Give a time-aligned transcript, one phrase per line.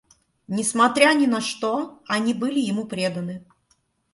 [0.47, 3.45] Несмотря ни на что, они были ему преданы.